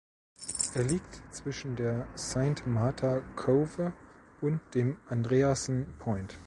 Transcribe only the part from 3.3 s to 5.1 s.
Cove und dem